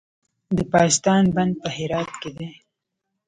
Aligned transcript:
د 0.57 0.59
پاشدان 0.71 1.23
بند 1.35 1.53
په 1.61 1.67
هرات 1.75 2.11
کې 2.21 2.29
دی 2.37 2.49